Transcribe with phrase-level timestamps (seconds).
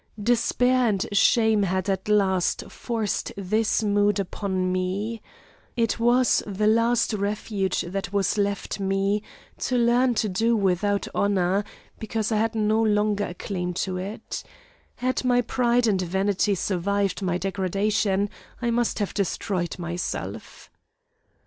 [0.23, 5.21] Despair and shame had at last forced this mood upon me.
[5.75, 9.21] It was the last refuge that was left me,
[9.59, 11.63] to learn to do without honour,
[11.99, 14.43] because I had no longer a claim to it.
[14.95, 20.71] Had my pride and vanity survived my degradation, I must have destroyed myself.